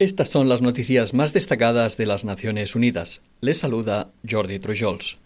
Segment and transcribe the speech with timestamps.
[0.00, 3.22] Estas son las noticias más destacadas de las Naciones Unidas.
[3.40, 5.18] Les saluda Jordi Trujols.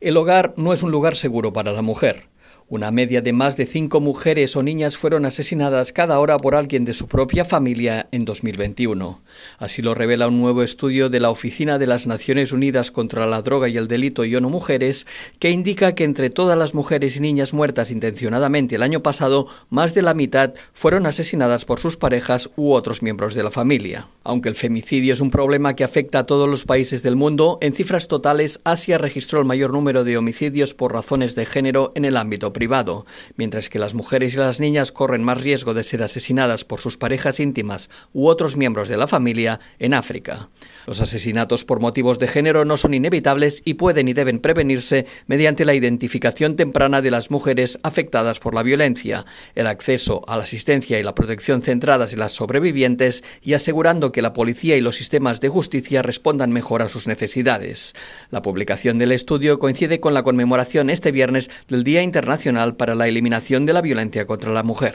[0.00, 2.28] El hogar no es un lugar seguro para la mujer.
[2.66, 6.86] Una media de más de cinco mujeres o niñas fueron asesinadas cada hora por alguien
[6.86, 9.20] de su propia familia en 2021.
[9.58, 13.42] Así lo revela un nuevo estudio de la Oficina de las Naciones Unidas contra la
[13.42, 15.06] Droga y el Delito y ONU Mujeres,
[15.38, 19.92] que indica que entre todas las mujeres y niñas muertas intencionadamente el año pasado, más
[19.92, 24.06] de la mitad fueron asesinadas por sus parejas u otros miembros de la familia.
[24.22, 27.74] Aunque el femicidio es un problema que afecta a todos los países del mundo, en
[27.74, 32.16] cifras totales Asia registró el mayor número de homicidios por razones de género en el
[32.16, 33.04] ámbito privado,
[33.36, 36.96] mientras que las mujeres y las niñas corren más riesgo de ser asesinadas por sus
[36.96, 40.48] parejas íntimas u otros miembros de la familia en África.
[40.86, 45.64] Los asesinatos por motivos de género no son inevitables y pueden y deben prevenirse mediante
[45.66, 50.98] la identificación temprana de las mujeres afectadas por la violencia, el acceso a la asistencia
[50.98, 55.40] y la protección centradas en las sobrevivientes y asegurando que la policía y los sistemas
[55.40, 57.94] de justicia respondan mejor a sus necesidades.
[58.30, 62.43] La publicación del estudio coincide con la conmemoración este viernes del Día Internacional
[62.76, 64.94] para la Eliminación de la Violencia contra la Mujer.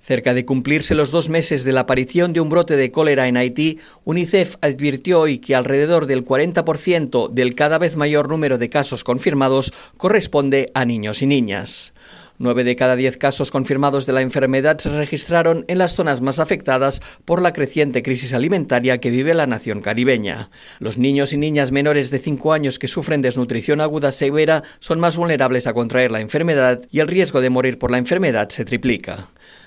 [0.00, 3.36] Cerca de cumplirse los dos meses de la aparición de un brote de cólera en
[3.36, 9.02] Haití, UNICEF advirtió hoy que alrededor del 40% del cada vez mayor número de casos
[9.02, 11.92] confirmados corresponde a niños y niñas.
[12.38, 16.38] Nueve de cada diez casos confirmados de la enfermedad se registraron en las zonas más
[16.38, 20.50] afectadas por la creciente crisis alimentaria que vive la nación caribeña.
[20.78, 25.16] Los niños y niñas menores de 5 años que sufren desnutrición aguda severa son más
[25.16, 29.26] vulnerables a contraer la enfermedad y el riesgo de morir por la enfermedad se triplica.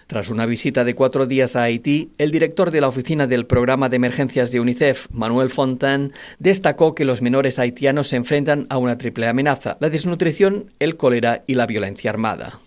[0.09, 3.90] Tras una visita de cuatro días a Haití, el director de la oficina del programa
[3.90, 6.09] de emergencias de UNICEF, Manuel Fontaine,
[6.40, 11.44] destacó que los menores haitianos se enfrentan a una triple amenaza, la desnutrición, el cólera
[11.45, 12.59] y la violencia armada.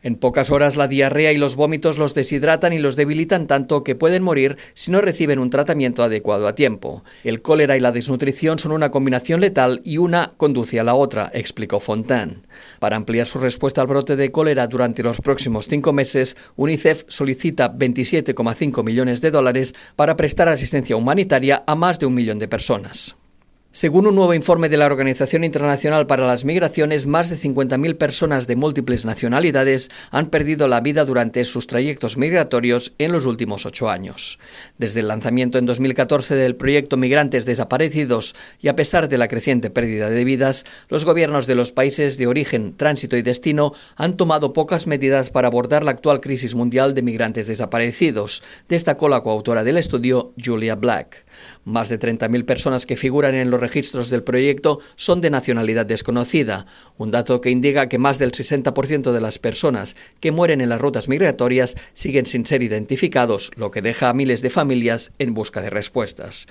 [0.00, 3.96] En pocas horas la diarrea y los vómitos los deshidratan y los debilitan tanto que
[3.96, 7.02] pueden morir si no reciben un tratamiento adecuado a tiempo.
[7.24, 11.30] El cólera y la desnutrición son una combinación letal y una conduce a la otra,
[11.34, 12.42] explicó Fontaine.
[12.78, 17.74] Para ampliar su respuesta al brote de cólera durante los próximos cinco meses, UNICEF solicita
[17.76, 23.17] 27,5 millones de dólares para prestar asistencia humanitaria a más de un millón de personas.
[23.70, 28.46] Según un nuevo informe de la Organización Internacional para las Migraciones, más de 50.000 personas
[28.46, 33.90] de múltiples nacionalidades han perdido la vida durante sus trayectos migratorios en los últimos ocho
[33.90, 34.38] años.
[34.78, 39.68] Desde el lanzamiento en 2014 del proyecto Migrantes Desaparecidos y a pesar de la creciente
[39.68, 44.54] pérdida de vidas, los gobiernos de los países de origen, tránsito y destino han tomado
[44.54, 49.76] pocas medidas para abordar la actual crisis mundial de migrantes desaparecidos, destacó la coautora del
[49.76, 51.26] estudio, Julia Black.
[51.64, 56.64] Más de 30.000 personas que figuran en los registros del proyecto son de nacionalidad desconocida,
[56.96, 60.80] un dato que indica que más del 60% de las personas que mueren en las
[60.80, 65.60] rutas migratorias siguen sin ser identificados, lo que deja a miles de familias en busca
[65.60, 66.46] de respuestas.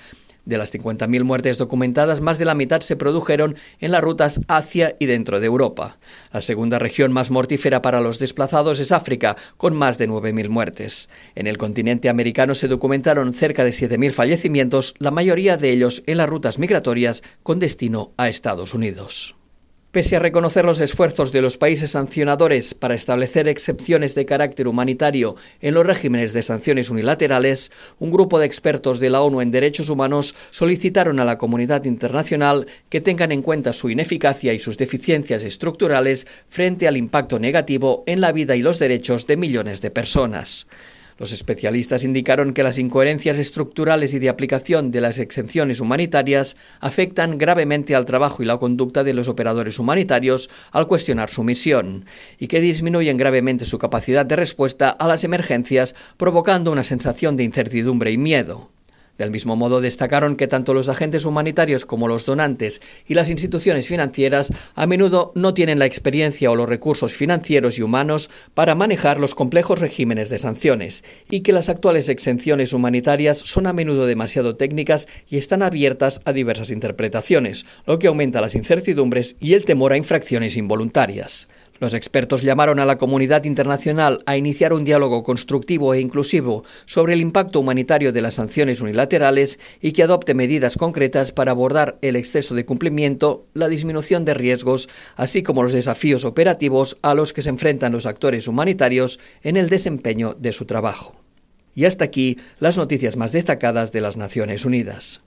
[0.48, 4.96] De las 50.000 muertes documentadas, más de la mitad se produjeron en las rutas hacia
[4.98, 5.98] y dentro de Europa.
[6.32, 11.10] La segunda región más mortífera para los desplazados es África, con más de 9.000 muertes.
[11.34, 16.16] En el continente americano se documentaron cerca de 7.000 fallecimientos, la mayoría de ellos en
[16.16, 19.37] las rutas migratorias con destino a Estados Unidos.
[19.90, 25.34] Pese a reconocer los esfuerzos de los países sancionadores para establecer excepciones de carácter humanitario
[25.62, 29.88] en los regímenes de sanciones unilaterales, un grupo de expertos de la ONU en derechos
[29.88, 35.42] humanos solicitaron a la comunidad internacional que tengan en cuenta su ineficacia y sus deficiencias
[35.44, 40.66] estructurales frente al impacto negativo en la vida y los derechos de millones de personas.
[41.18, 47.38] Los especialistas indicaron que las incoherencias estructurales y de aplicación de las exenciones humanitarias afectan
[47.38, 52.04] gravemente al trabajo y la conducta de los operadores humanitarios al cuestionar su misión,
[52.38, 57.42] y que disminuyen gravemente su capacidad de respuesta a las emergencias, provocando una sensación de
[57.44, 58.70] incertidumbre y miedo.
[59.18, 63.88] Del mismo modo, destacaron que tanto los agentes humanitarios como los donantes y las instituciones
[63.88, 69.18] financieras a menudo no tienen la experiencia o los recursos financieros y humanos para manejar
[69.18, 74.54] los complejos regímenes de sanciones, y que las actuales exenciones humanitarias son a menudo demasiado
[74.54, 79.92] técnicas y están abiertas a diversas interpretaciones, lo que aumenta las incertidumbres y el temor
[79.92, 81.48] a infracciones involuntarias.
[81.80, 87.14] Los expertos llamaron a la comunidad internacional a iniciar un diálogo constructivo e inclusivo sobre
[87.14, 92.16] el impacto humanitario de las sanciones unilaterales y que adopte medidas concretas para abordar el
[92.16, 97.42] exceso de cumplimiento, la disminución de riesgos, así como los desafíos operativos a los que
[97.42, 101.14] se enfrentan los actores humanitarios en el desempeño de su trabajo.
[101.76, 105.20] Y hasta aquí las noticias más destacadas de las Naciones Unidas.